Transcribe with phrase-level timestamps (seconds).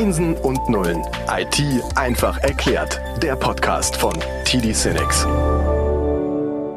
[0.00, 1.02] Einsen und Nullen.
[1.28, 1.62] IT
[1.94, 2.98] einfach erklärt.
[3.22, 4.14] Der Podcast von
[4.46, 5.26] TD Cinex.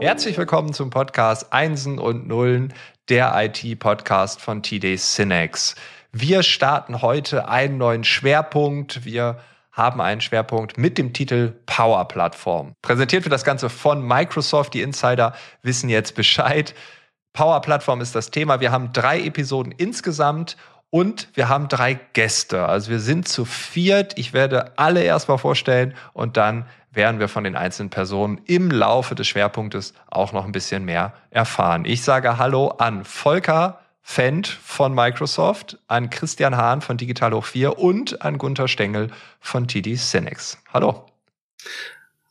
[0.02, 2.74] Herzlich willkommen zum Podcast Einsen und Nullen,
[3.08, 5.76] der IT-Podcast von TD Cinex.
[6.12, 9.06] Wir starten heute einen neuen Schwerpunkt.
[9.06, 9.40] Wir
[9.72, 12.74] haben einen Schwerpunkt mit dem Titel Power Plattform.
[12.82, 14.74] Präsentiert wird das Ganze von Microsoft.
[14.74, 16.76] Die Insider wissen jetzt Bescheid.
[17.32, 18.60] Power Plattform ist das Thema.
[18.60, 20.58] Wir haben drei Episoden insgesamt
[20.94, 22.68] und wir haben drei Gäste.
[22.68, 24.14] Also wir sind zu viert.
[24.16, 29.16] Ich werde alle erstmal vorstellen und dann werden wir von den einzelnen Personen im Laufe
[29.16, 31.86] des Schwerpunktes auch noch ein bisschen mehr erfahren.
[31.86, 37.80] Ich sage Hallo an Volker Fendt von Microsoft, an Christian Hahn von Digital Hoch 4
[37.80, 40.60] und an Gunther Stengel von TD Cinex.
[40.72, 41.08] Hallo.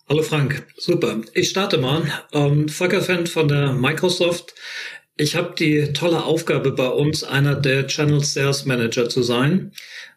[0.08, 1.16] Hallo Frank, super.
[1.34, 2.02] Ich starte mal.
[2.32, 4.54] Ähm, Volker Fendt von der Microsoft.
[5.18, 9.72] Ich habe die tolle Aufgabe bei uns, einer der Channel Sales Manager zu sein.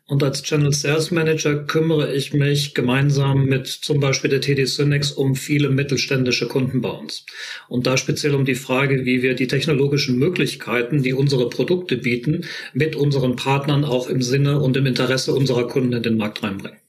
[0.07, 5.11] Und als Channel Sales Manager kümmere ich mich gemeinsam mit zum Beispiel der TD Synex
[5.11, 7.25] um viele mittelständische Kunden bei uns.
[7.67, 12.45] Und da speziell um die Frage, wie wir die technologischen Möglichkeiten, die unsere Produkte bieten,
[12.73, 16.79] mit unseren Partnern auch im Sinne und im Interesse unserer Kunden in den Markt reinbringen.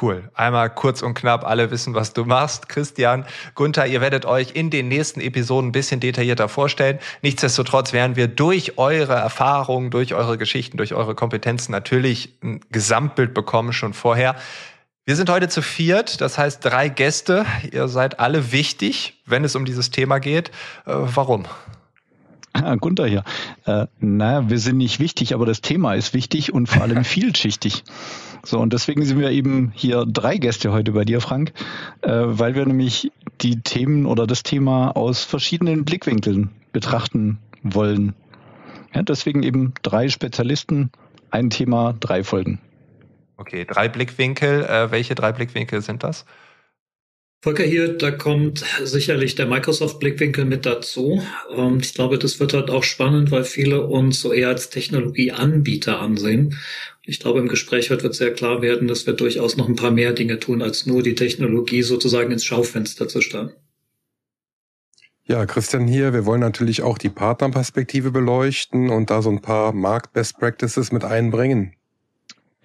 [0.00, 0.30] Cool.
[0.34, 2.68] Einmal kurz und knapp, alle wissen, was du machst.
[2.68, 6.98] Christian, Gunther, ihr werdet euch in den nächsten Episoden ein bisschen detaillierter vorstellen.
[7.22, 13.34] Nichtsdestotrotz werden wir durch eure Erfahrungen, durch eure Geschichten, durch eure Kompetenzen natürlich ein Gesamtbild
[13.34, 14.36] bekommen schon vorher.
[15.04, 17.44] Wir sind heute zu viert, das heißt drei Gäste.
[17.70, 20.48] Ihr seid alle wichtig, wenn es um dieses Thema geht.
[20.86, 21.44] Äh, warum?
[22.52, 23.24] Ah, Gunther hier.
[23.66, 27.84] Äh, naja, wir sind nicht wichtig, aber das Thema ist wichtig und vor allem vielschichtig.
[28.44, 31.52] So, und deswegen sind wir eben hier drei Gäste heute bei dir, Frank,
[32.02, 38.14] äh, weil wir nämlich die Themen oder das Thema aus verschiedenen Blickwinkeln betrachten wollen.
[38.94, 40.90] Ja, deswegen eben drei Spezialisten,
[41.30, 42.60] ein Thema, drei Folgen.
[43.36, 44.64] Okay, drei Blickwinkel.
[44.64, 46.24] Äh, welche drei Blickwinkel sind das?
[47.42, 51.22] Volker hier, da kommt sicherlich der Microsoft-Blickwinkel mit dazu.
[51.48, 56.00] Und ich glaube, das wird halt auch spannend, weil viele uns so eher als Technologieanbieter
[56.00, 56.58] ansehen.
[57.02, 59.90] Ich glaube, im Gespräch heute wird sehr klar werden, dass wir durchaus noch ein paar
[59.90, 63.52] mehr Dinge tun, als nur die Technologie sozusagen ins Schaufenster zu stellen.
[65.24, 66.12] Ja, Christian hier.
[66.12, 71.04] Wir wollen natürlich auch die Partnerperspektive beleuchten und da so ein paar Markt-Best Practices mit
[71.04, 71.72] einbringen.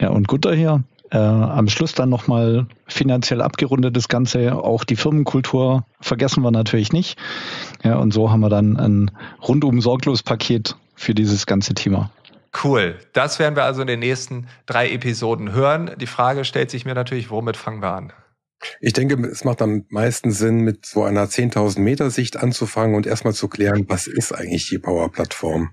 [0.02, 0.84] Ja, und Gutter hier.
[1.16, 4.54] Äh, am Schluss dann nochmal finanziell abgerundet das Ganze.
[4.54, 7.18] Auch die Firmenkultur vergessen wir natürlich nicht.
[7.84, 9.12] Ja, und so haben wir dann ein
[9.42, 12.12] rundum sorglos Paket für dieses ganze Thema.
[12.62, 13.00] Cool.
[13.14, 15.92] Das werden wir also in den nächsten drei Episoden hören.
[16.02, 18.12] Die Frage stellt sich mir natürlich, womit fangen wir an?
[18.82, 23.08] Ich denke, es macht am meisten Sinn, mit so einer 10.000 Meter Sicht anzufangen und
[23.08, 25.70] erstmal zu klären, was ist eigentlich die Power-Plattform?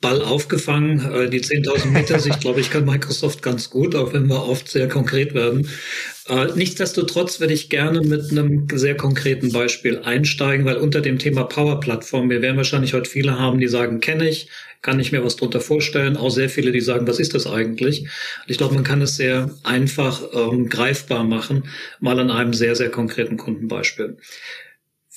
[0.00, 1.00] Ball aufgefangen.
[1.12, 4.68] Äh, die 10.000 Meter Sicht, glaube ich, kann Microsoft ganz gut, auch wenn wir oft
[4.68, 5.68] sehr konkret werden.
[6.28, 11.44] Äh, nichtsdestotrotz würde ich gerne mit einem sehr konkreten Beispiel einsteigen, weil unter dem Thema
[11.44, 14.48] Power Plattform, wir werden wahrscheinlich heute viele haben, die sagen, kenne ich,
[14.82, 16.16] kann ich mir was drunter vorstellen.
[16.16, 18.06] Auch sehr viele, die sagen, was ist das eigentlich?
[18.46, 21.64] Ich glaube, man kann es sehr einfach ähm, greifbar machen,
[21.98, 24.16] mal an einem sehr, sehr konkreten Kundenbeispiel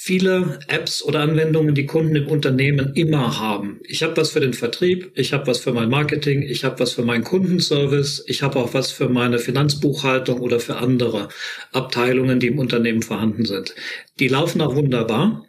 [0.03, 3.79] viele Apps oder Anwendungen die Kunden im Unternehmen immer haben.
[3.83, 6.93] Ich habe was für den Vertrieb, ich habe was für mein Marketing, ich habe was
[6.93, 11.29] für meinen Kundenservice, ich habe auch was für meine Finanzbuchhaltung oder für andere
[11.71, 13.75] Abteilungen, die im Unternehmen vorhanden sind.
[14.19, 15.45] Die laufen auch wunderbar.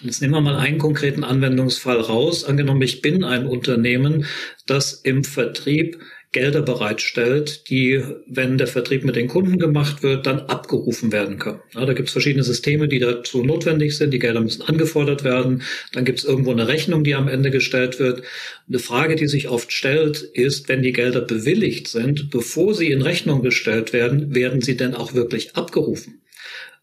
[0.00, 2.44] Jetzt nehmen wir mal einen konkreten Anwendungsfall raus.
[2.44, 4.26] Angenommen, ich bin ein Unternehmen,
[4.64, 5.98] das im Vertrieb
[6.32, 11.60] Gelder bereitstellt, die, wenn der Vertrieb mit den Kunden gemacht wird, dann abgerufen werden können.
[11.74, 14.12] Ja, da gibt es verschiedene Systeme, die dazu notwendig sind.
[14.12, 15.62] Die Gelder müssen angefordert werden.
[15.92, 18.22] Dann gibt es irgendwo eine Rechnung, die am Ende gestellt wird.
[18.66, 23.02] Eine Frage, die sich oft stellt, ist, wenn die Gelder bewilligt sind, bevor sie in
[23.02, 26.22] Rechnung gestellt werden, werden sie denn auch wirklich abgerufen?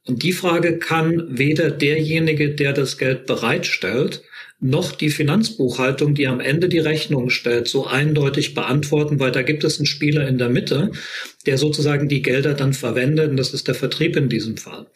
[0.06, 4.22] Und die Frage kann weder derjenige, der das Geld bereitstellt,
[4.62, 9.64] noch die Finanzbuchhaltung, die am Ende die Rechnung stellt, so eindeutig beantworten, weil da gibt
[9.64, 10.92] es einen Spieler in der Mitte,
[11.46, 14.88] der sozusagen die Gelder dann verwendet und das ist der Vertrieb in diesem Fall.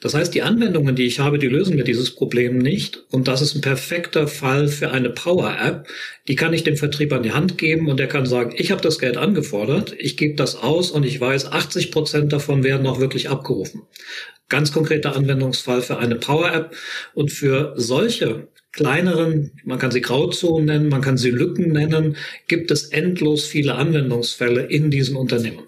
[0.00, 3.40] Das heißt, die Anwendungen, die ich habe, die lösen mir dieses Problem nicht und das
[3.40, 5.88] ist ein perfekter Fall für eine Power-App.
[6.28, 8.82] Die kann ich dem Vertrieb an die Hand geben und der kann sagen, ich habe
[8.82, 13.00] das Geld angefordert, ich gebe das aus und ich weiß, 80 Prozent davon werden auch
[13.00, 13.82] wirklich abgerufen.
[14.50, 16.76] Ganz konkreter Anwendungsfall für eine Power-App
[17.14, 22.70] und für solche kleineren, man kann sie Grauzonen nennen, man kann sie Lücken nennen, gibt
[22.70, 25.64] es endlos viele Anwendungsfälle in diesen Unternehmen.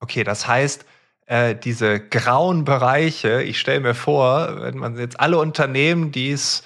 [0.00, 0.84] Okay, das heißt,
[1.26, 6.62] äh, diese grauen Bereiche, ich stelle mir vor, wenn man jetzt alle Unternehmen, die es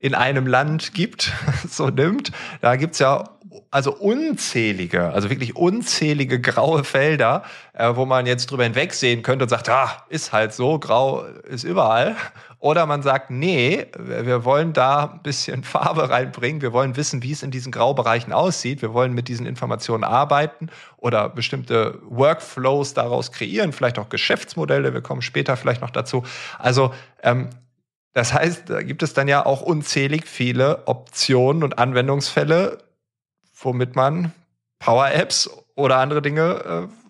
[0.00, 1.32] in einem Land gibt,
[1.68, 3.38] so nimmt, da gibt's ja
[3.72, 7.42] also unzählige, also wirklich unzählige graue Felder,
[7.72, 11.64] äh, wo man jetzt drüber hinwegsehen könnte und sagt, ah, ist halt so, grau ist
[11.64, 12.14] überall.
[12.58, 17.32] Oder man sagt, nee, wir wollen da ein bisschen Farbe reinbringen, wir wollen wissen, wie
[17.32, 23.32] es in diesen Graubereichen aussieht, wir wollen mit diesen Informationen arbeiten oder bestimmte Workflows daraus
[23.32, 26.24] kreieren, vielleicht auch Geschäftsmodelle, wir kommen später vielleicht noch dazu.
[26.58, 26.92] Also
[27.22, 27.48] ähm,
[28.12, 32.76] das heißt, da gibt es dann ja auch unzählig viele Optionen und Anwendungsfälle,
[33.64, 34.32] womit man
[34.78, 37.02] Power-Apps oder andere Dinge äh,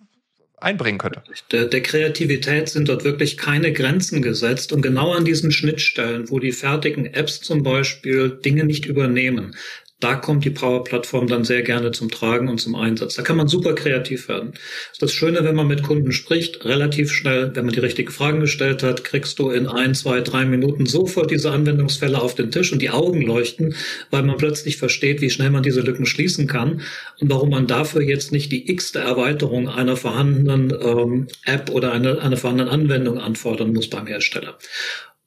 [0.63, 1.21] einbringen könnte.
[1.51, 6.39] Der, der, Kreativität sind dort wirklich keine Grenzen gesetzt und genau an diesen Schnittstellen, wo
[6.39, 9.55] die fertigen Apps zum Beispiel Dinge nicht übernehmen,
[10.03, 13.15] da kommt die Power-Plattform dann sehr gerne zum Tragen und zum Einsatz.
[13.15, 14.53] Da kann man super kreativ werden.
[14.99, 18.83] Das Schöne, wenn man mit Kunden spricht, relativ schnell, wenn man die richtigen Fragen gestellt
[18.83, 22.81] hat, kriegst du in ein, zwei, drei Minuten sofort diese Anwendungsfälle auf den Tisch und
[22.81, 23.75] die Augen leuchten,
[24.11, 26.81] weil man plötzlich versteht, wie schnell man diese Lücken schließen kann
[27.19, 32.21] und warum man dafür jetzt nicht die x-te Erweiterung einer vorhandenen ähm, App oder einer
[32.21, 34.57] eine vorhandenen Anwendung anfordern muss beim Hersteller.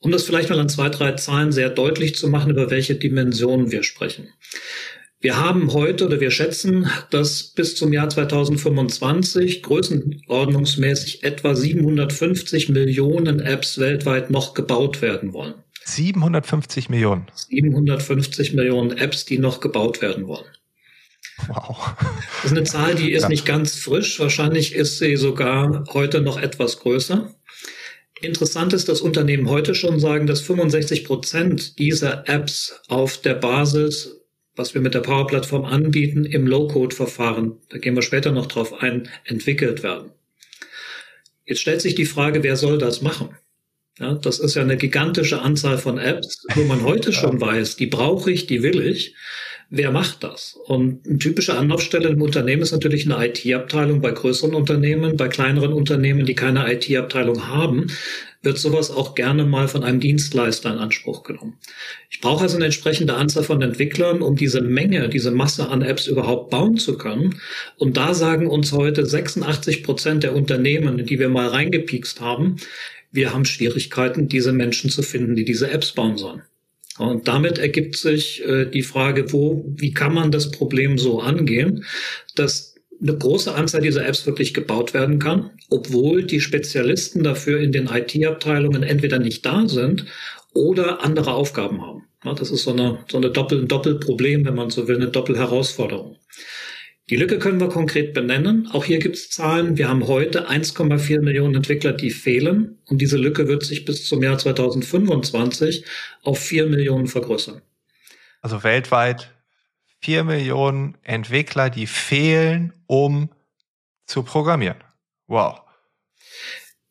[0.00, 3.70] Um das vielleicht mal an zwei, drei Zahlen sehr deutlich zu machen, über welche Dimensionen
[3.70, 4.28] wir sprechen.
[5.20, 13.40] Wir haben heute oder wir schätzen, dass bis zum Jahr 2025 größenordnungsmäßig etwa 750 Millionen
[13.40, 15.54] Apps weltweit noch gebaut werden wollen.
[15.84, 17.26] 750 Millionen.
[17.34, 20.46] 750 Millionen Apps, die noch gebaut werden wollen.
[21.48, 21.94] Wow.
[22.43, 23.28] Das ist eine Zahl, die ist ja.
[23.28, 24.19] nicht ganz frisch.
[24.20, 27.34] Wahrscheinlich ist sie sogar heute noch etwas größer.
[28.20, 34.20] Interessant ist, dass Unternehmen heute schon sagen, dass 65 Prozent dieser Apps auf der Basis,
[34.54, 38.82] was wir mit der Power Plattform anbieten, im Low-Code-Verfahren, da gehen wir später noch drauf
[38.82, 40.12] ein, entwickelt werden.
[41.44, 43.36] Jetzt stellt sich die Frage, wer soll das machen?
[43.98, 47.86] Ja, das ist ja eine gigantische Anzahl von Apps, wo man heute schon weiß, die
[47.86, 49.14] brauche ich, die will ich
[49.70, 50.58] wer macht das?
[50.66, 55.16] Und eine typische Anlaufstelle im Unternehmen ist natürlich eine IT-Abteilung bei größeren Unternehmen.
[55.16, 57.88] Bei kleineren Unternehmen, die keine IT-Abteilung haben,
[58.42, 61.58] wird sowas auch gerne mal von einem Dienstleister in Anspruch genommen.
[62.10, 66.06] Ich brauche also eine entsprechende Anzahl von Entwicklern, um diese Menge, diese Masse an Apps
[66.06, 67.40] überhaupt bauen zu können.
[67.76, 72.56] Und da sagen uns heute 86 Prozent der Unternehmen, die wir mal reingepiekst haben,
[73.10, 76.42] wir haben Schwierigkeiten, diese Menschen zu finden, die diese Apps bauen sollen.
[76.98, 81.84] Und damit ergibt sich äh, die Frage, wo, wie kann man das Problem so angehen,
[82.34, 87.72] dass eine große Anzahl dieser Apps wirklich gebaut werden kann, obwohl die Spezialisten dafür in
[87.72, 90.06] den IT-Abteilungen entweder nicht da sind
[90.54, 92.04] oder andere Aufgaben haben.
[92.22, 96.16] Das ist so eine, so eine Doppel, ein Doppelproblem, wenn man so will, eine Doppelherausforderung.
[97.08, 98.69] Die Lücke können wir konkret benennen.
[98.73, 99.79] Auch hier gibt es Zahlen.
[99.79, 102.79] Wir haben heute 1,4 Millionen Entwickler, die fehlen.
[102.87, 105.85] Und diese Lücke wird sich bis zum Jahr 2025
[106.25, 107.62] auf 4 Millionen vergrößern.
[108.41, 109.31] Also weltweit
[110.00, 113.31] 4 Millionen Entwickler, die fehlen, um
[114.06, 114.79] zu programmieren.
[115.29, 115.61] Wow.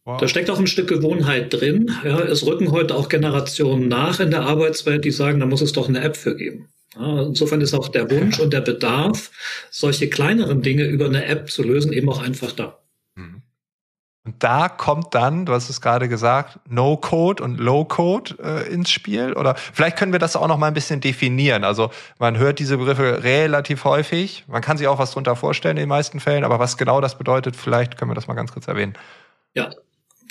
[0.05, 0.21] Wow.
[0.21, 1.91] Da steckt auch ein Stück Gewohnheit drin.
[2.05, 5.73] Ja, es rücken heute auch Generationen nach in der Arbeitswelt, die sagen, da muss es
[5.73, 6.69] doch eine App für geben.
[6.97, 9.31] Insofern ist auch der Wunsch und der Bedarf,
[9.69, 12.79] solche kleineren Dinge über eine App zu lösen, eben auch einfach da.
[13.15, 13.41] Mhm.
[14.23, 19.33] Und da kommt dann, du hast es gerade gesagt, No-Code und Low-Code äh, ins Spiel.
[19.33, 21.63] Oder vielleicht können wir das auch noch mal ein bisschen definieren.
[21.63, 24.45] Also man hört diese Begriffe relativ häufig.
[24.47, 26.43] Man kann sich auch was darunter vorstellen in den meisten Fällen.
[26.43, 28.93] Aber was genau das bedeutet, vielleicht können wir das mal ganz kurz erwähnen.
[29.53, 29.69] Ja,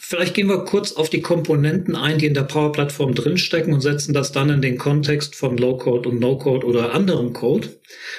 [0.07, 4.13] Vielleicht gehen wir kurz auf die Komponenten ein, die in der Power-Plattform drinstecken und setzen
[4.13, 7.71] das dann in den Kontext von Low-Code und No-Code oder anderem Code.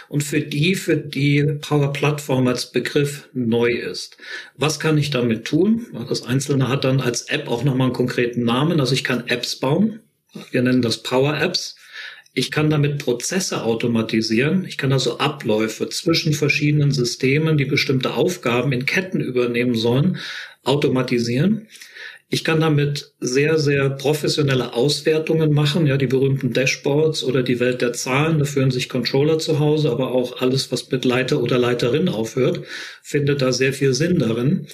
[0.09, 4.17] Und für die, für die Power-Plattform als Begriff neu ist.
[4.57, 5.85] Was kann ich damit tun?
[6.09, 8.79] Das Einzelne hat dann als App auch nochmal einen konkreten Namen.
[8.79, 9.99] Also ich kann Apps bauen.
[10.49, 11.75] Wir nennen das Power-Apps.
[12.33, 14.65] Ich kann damit Prozesse automatisieren.
[14.65, 20.17] Ich kann also Abläufe zwischen verschiedenen Systemen, die bestimmte Aufgaben in Ketten übernehmen sollen,
[20.65, 21.67] automatisieren.
[22.27, 27.81] Ich kann damit sehr, sehr professionelle Auswertungen machen, ja, die berühmten Dashboards oder die Welt
[27.81, 28.39] der Zahlen.
[28.39, 32.65] Da führen sich Controller zu Hause, aber auch alles, was mit Leiter oder Leiterin aufhört,
[33.03, 34.67] findet da sehr viel Sinn darin.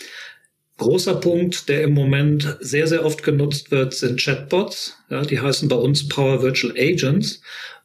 [0.77, 4.97] Großer Punkt, der im Moment sehr, sehr oft genutzt wird, sind Chatbots.
[5.09, 7.41] Ja, die heißen bei uns Power Virtual Agents.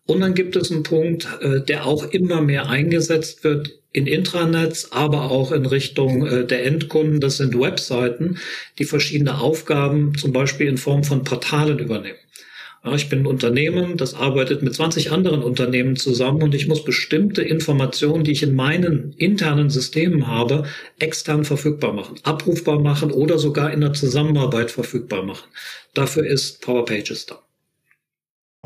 [0.07, 4.93] Und dann gibt es einen Punkt, äh, der auch immer mehr eingesetzt wird in Intranets,
[4.93, 7.21] aber auch in Richtung äh, der Endkunden.
[7.21, 8.39] Das sind Webseiten,
[8.79, 12.19] die verschiedene Aufgaben zum Beispiel in Form von Portalen übernehmen.
[12.95, 17.43] ich bin ein Unternehmen, das arbeitet mit 20 anderen Unternehmen zusammen und ich muss bestimmte
[17.43, 20.67] Informationen, die ich in meinen internen Systemen habe,
[21.01, 25.49] extern verfügbar machen, abrufbar machen oder sogar in der Zusammenarbeit verfügbar machen.
[25.95, 27.46] Dafür ist Power Pages da.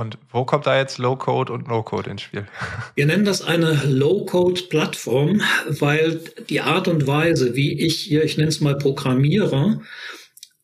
[0.00, 2.46] Und wo kommt da jetzt Low-Code und No-Code ins Spiel?
[2.94, 8.48] Wir nennen das eine Low-Code-Plattform, weil die Art und Weise, wie ich hier, ich nenne
[8.48, 9.82] es mal Programmierer,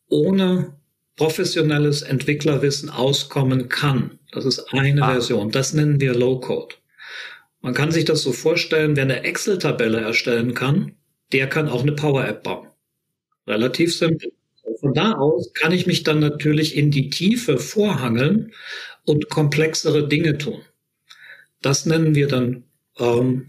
[0.09, 0.73] ohne
[1.17, 4.17] professionelles Entwicklerwissen auskommen kann.
[4.31, 5.11] Das ist eine ah.
[5.11, 5.51] Version.
[5.51, 6.73] Das nennen wir Low-Code.
[7.61, 10.93] Man kann sich das so vorstellen, wer eine Excel-Tabelle erstellen kann,
[11.31, 12.69] der kann auch eine Power-App bauen.
[13.45, 14.31] Relativ simpel.
[14.79, 18.51] Von da aus kann ich mich dann natürlich in die Tiefe vorhangeln
[19.07, 20.61] und komplexere Dinge tun.
[21.61, 22.65] Das nennen wir dann
[22.99, 23.47] ähm,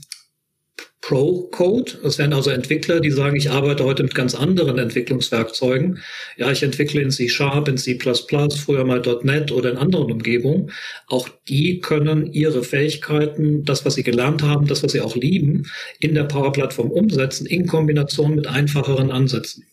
[1.00, 1.98] Pro-Code.
[2.02, 6.00] Das wären also Entwickler, die sagen, ich arbeite heute mit ganz anderen Entwicklungswerkzeugen.
[6.36, 10.70] Ja, ich entwickle in C Sharp, in C++, früher mal .NET oder in anderen Umgebungen.
[11.06, 15.66] Auch die können ihre Fähigkeiten, das, was sie gelernt haben, das, was sie auch lieben,
[15.98, 19.64] in der Power-Plattform umsetzen, in Kombination mit einfacheren Ansätzen.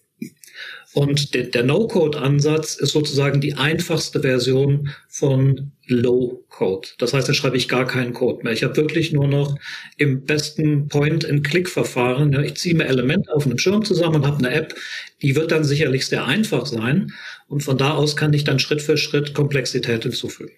[0.95, 6.87] Und der, der No-Code-Ansatz ist sozusagen die einfachste Version von Low-Code.
[6.99, 8.53] Das heißt, da schreibe ich gar keinen Code mehr.
[8.53, 9.57] Ich habe wirklich nur noch
[9.97, 14.55] im besten Point-and-Click-Verfahren, ja, ich ziehe mir Elemente auf einem Schirm zusammen und habe eine
[14.55, 14.73] App,
[15.21, 17.11] die wird dann sicherlich sehr einfach sein.
[17.47, 20.53] Und von da aus kann ich dann Schritt für Schritt Komplexität hinzufügen.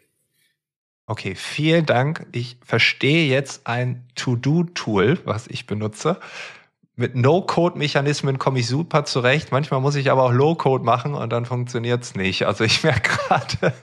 [1.08, 2.28] Okay, vielen Dank.
[2.32, 6.20] Ich verstehe jetzt ein To-Do-Tool, was ich benutze
[7.00, 9.52] mit No-Code-Mechanismen komme ich super zurecht.
[9.52, 12.48] Manchmal muss ich aber auch Low-Code machen und dann funktioniert's nicht.
[12.48, 13.74] Also ich merke gerade,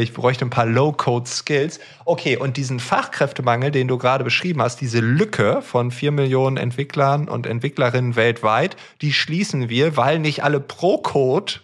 [0.00, 1.78] ich bräuchte ein paar Low-Code-Skills.
[2.04, 7.28] Okay, und diesen Fachkräftemangel, den du gerade beschrieben hast, diese Lücke von vier Millionen Entwicklern
[7.28, 11.60] und Entwicklerinnen weltweit, die schließen wir, weil nicht alle Pro-Code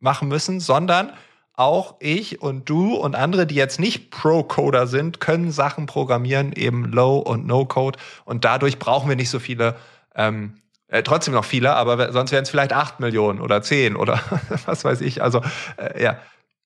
[0.00, 1.12] machen müssen, sondern
[1.54, 6.86] auch ich und du und andere, die jetzt nicht Pro-Coder sind, können Sachen programmieren, eben
[6.86, 7.98] Low- und No-Code.
[8.24, 9.76] Und dadurch brauchen wir nicht so viele
[10.14, 14.20] ähm, äh, trotzdem noch viele, aber sonst wären es vielleicht acht Millionen oder zehn oder
[14.66, 15.22] was weiß ich.
[15.22, 15.42] Also
[15.76, 16.18] äh, ja.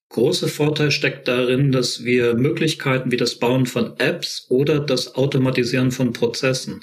[0.09, 5.91] Großer Vorteil steckt darin, dass wir Möglichkeiten wie das Bauen von Apps oder das Automatisieren
[5.91, 6.81] von Prozessen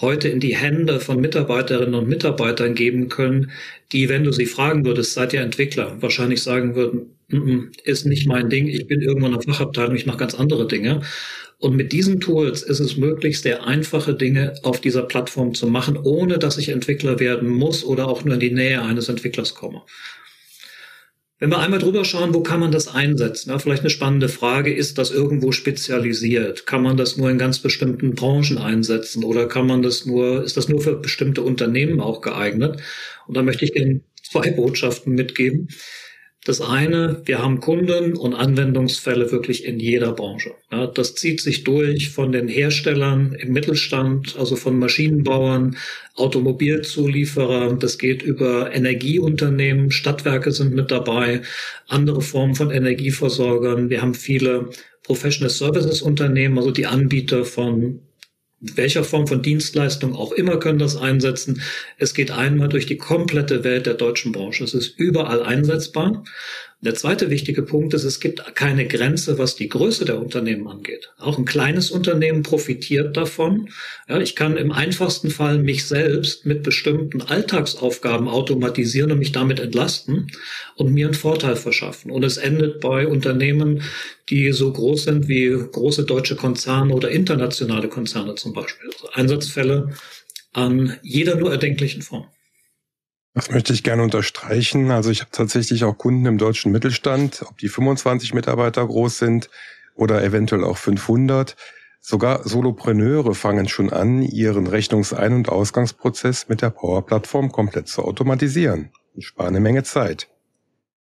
[0.00, 3.50] heute in die Hände von Mitarbeiterinnen und Mitarbeitern geben können,
[3.92, 8.04] die, wenn du sie fragen würdest, seid ihr Entwickler, wahrscheinlich sagen würden, mm -mm, ist
[8.04, 11.00] nicht mein Ding, ich bin irgendwann in der Fachabteilung, ich mache ganz andere Dinge.
[11.58, 15.96] Und mit diesen Tools ist es möglich, sehr einfache Dinge auf dieser Plattform zu machen,
[15.96, 19.82] ohne dass ich Entwickler werden muss oder auch nur in die Nähe eines Entwicklers komme.
[21.38, 23.50] Wenn wir einmal drüber schauen, wo kann man das einsetzen?
[23.50, 26.66] Ja, vielleicht eine spannende Frage, ist das irgendwo spezialisiert?
[26.66, 30.56] Kann man das nur in ganz bestimmten Branchen einsetzen oder kann man das nur, ist
[30.56, 32.80] das nur für bestimmte Unternehmen auch geeignet?
[33.26, 35.68] Und da möchte ich Ihnen zwei Botschaften mitgeben.
[36.46, 40.54] Das eine, wir haben Kunden und Anwendungsfälle wirklich in jeder Branche.
[40.70, 45.76] Ja, das zieht sich durch von den Herstellern im Mittelstand, also von Maschinenbauern,
[46.14, 47.80] Automobilzulieferern.
[47.80, 51.42] Das geht über Energieunternehmen, Stadtwerke sind mit dabei,
[51.88, 53.90] andere Formen von Energieversorgern.
[53.90, 54.70] Wir haben viele
[55.02, 58.05] Professional Services Unternehmen, also die Anbieter von
[58.74, 61.62] welcher Form von Dienstleistung auch immer können das einsetzen.
[61.98, 64.64] Es geht einmal durch die komplette Welt der deutschen Branche.
[64.64, 66.24] Es ist überall einsetzbar.
[66.82, 71.10] Der zweite wichtige Punkt ist, es gibt keine Grenze, was die Größe der Unternehmen angeht.
[71.16, 73.70] Auch ein kleines Unternehmen profitiert davon.
[74.08, 79.58] Ja, ich kann im einfachsten Fall mich selbst mit bestimmten Alltagsaufgaben automatisieren und mich damit
[79.58, 80.30] entlasten
[80.76, 82.10] und mir einen Vorteil verschaffen.
[82.10, 83.82] Und es endet bei Unternehmen,
[84.28, 88.90] die so groß sind wie große deutsche Konzerne oder internationale Konzerne zum Beispiel.
[88.92, 89.94] Also Einsatzfälle
[90.52, 92.26] an jeder nur erdenklichen Form.
[93.36, 94.90] Das möchte ich gerne unterstreichen.
[94.90, 99.50] Also ich habe tatsächlich auch Kunden im deutschen Mittelstand, ob die 25 Mitarbeiter groß sind
[99.94, 101.54] oder eventuell auch 500.
[102.00, 108.90] Sogar Solopreneure fangen schon an, ihren Rechnungsein- und Ausgangsprozess mit der Power-Plattform komplett zu automatisieren.
[109.14, 110.28] Ich spare eine Menge Zeit.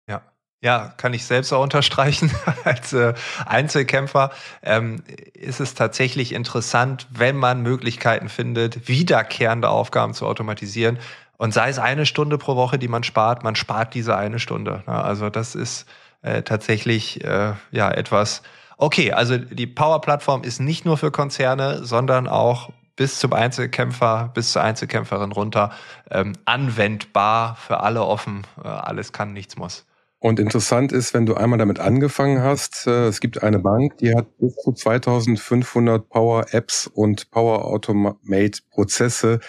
[0.08, 0.22] Ja,
[0.62, 2.30] ja, kann ich selbst auch unterstreichen.
[2.64, 3.12] Als äh,
[3.44, 4.30] Einzelkämpfer
[4.62, 5.02] ähm,
[5.34, 10.98] ist es tatsächlich interessant, wenn man Möglichkeiten findet, wiederkehrende Aufgaben zu automatisieren.
[11.42, 14.84] Und sei es eine Stunde pro Woche, die man spart, man spart diese eine Stunde.
[14.86, 15.86] Also das ist
[16.22, 18.42] äh, tatsächlich äh, ja etwas.
[18.76, 24.52] Okay, also die Power-Plattform ist nicht nur für Konzerne, sondern auch bis zum Einzelkämpfer, bis
[24.52, 25.72] zur Einzelkämpferin runter
[26.12, 28.46] ähm, anwendbar für alle offen.
[28.62, 29.84] Äh, alles kann, nichts muss.
[30.20, 34.14] Und interessant ist, wenn du einmal damit angefangen hast, äh, es gibt eine Bank, die
[34.14, 39.40] hat bis zu 2500 Power Apps und Power Automate Prozesse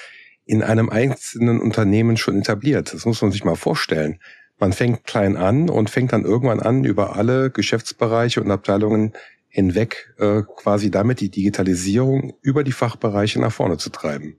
[0.46, 2.94] in einem einzelnen Unternehmen schon etabliert.
[2.94, 4.20] Das muss man sich mal vorstellen.
[4.60, 9.14] Man fängt klein an und fängt dann irgendwann an, über alle Geschäftsbereiche und Abteilungen
[9.48, 14.38] hinweg äh, quasi damit die Digitalisierung über die Fachbereiche nach vorne zu treiben.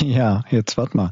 [0.00, 1.10] Ja, jetzt warte mal.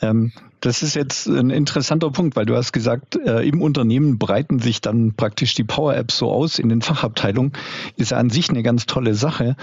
[0.00, 0.32] Ähm,
[0.64, 4.80] das ist jetzt ein interessanter Punkt, weil du hast gesagt, äh, im Unternehmen breiten sich
[4.80, 7.52] dann praktisch die Power-Apps so aus in den Fachabteilungen.
[7.96, 9.56] Ist ja an sich eine ganz tolle Sache,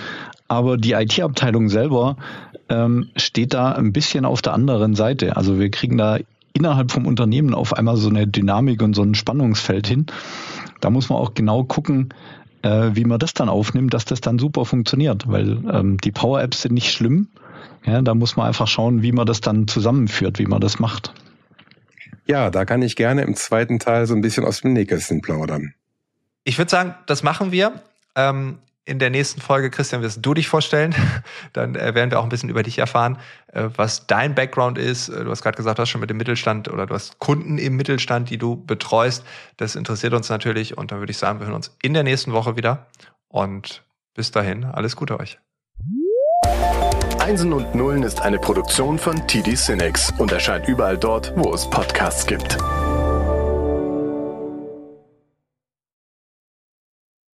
[0.47, 2.17] aber die IT-Abteilung selber
[2.69, 5.37] ähm, steht da ein bisschen auf der anderen Seite.
[5.37, 6.19] Also wir kriegen da
[6.53, 10.05] innerhalb vom Unternehmen auf einmal so eine Dynamik und so ein Spannungsfeld hin.
[10.81, 12.09] Da muss man auch genau gucken,
[12.63, 16.63] äh, wie man das dann aufnimmt, dass das dann super funktioniert, weil ähm, die Power-Apps
[16.63, 17.29] sind nicht schlimm.
[17.85, 21.13] Ja, da muss man einfach schauen, wie man das dann zusammenführt, wie man das macht.
[22.27, 25.73] Ja, da kann ich gerne im zweiten Teil so ein bisschen aus dem Nähkästchen plaudern.
[26.43, 27.73] Ich würde sagen, das machen wir.
[28.15, 30.95] Ähm, in der nächsten Folge, Christian, wirst du dich vorstellen.
[31.53, 33.17] Dann äh, werden wir auch ein bisschen über dich erfahren,
[33.53, 35.09] äh, was dein Background ist.
[35.09, 37.57] Äh, du hast gerade gesagt, du hast schon mit dem Mittelstand oder du hast Kunden
[37.57, 39.23] im Mittelstand, die du betreust.
[39.57, 40.77] Das interessiert uns natürlich.
[40.77, 42.87] Und dann würde ich sagen, wir hören uns in der nächsten Woche wieder.
[43.27, 43.83] Und
[44.13, 45.39] bis dahin, alles Gute euch.
[47.19, 51.69] Einsen und Nullen ist eine Produktion von TD Cinex und erscheint überall dort, wo es
[51.69, 52.57] Podcasts gibt.